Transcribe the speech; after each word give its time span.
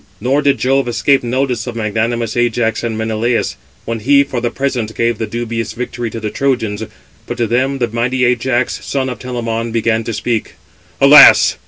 Nor 0.19 0.41
did 0.41 0.57
Jove 0.57 0.87
escape 0.87 1.21
notice 1.21 1.67
of 1.67 1.75
magnanimous 1.75 2.35
Ajax 2.35 2.83
and 2.83 2.97
Menelaus, 2.97 3.55
when 3.85 3.99
he 3.99 4.23
for 4.23 4.41
the 4.41 4.49
present 4.49 4.95
gave 4.95 5.19
the 5.19 5.27
dubious 5.27 5.73
victory 5.73 6.09
to 6.09 6.19
the 6.19 6.31
Trojans; 6.31 6.81
but 7.27 7.37
to 7.37 7.45
them 7.45 7.77
the 7.77 7.87
mighty 7.87 8.25
Ajax, 8.25 8.83
son 8.83 9.09
of 9.09 9.19
Telamon, 9.19 9.71
began 9.71 10.03
to 10.03 10.11
speak: 10.13 10.55
"Alas! 10.99 11.55